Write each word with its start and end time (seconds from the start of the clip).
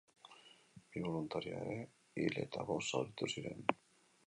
Bi 0.95 1.03
boluntario 1.07 1.59
ere 1.65 1.77
hil 2.23 2.41
eta 2.47 2.67
bost 2.73 2.95
zauritu 2.97 3.31
ziren. 3.37 3.65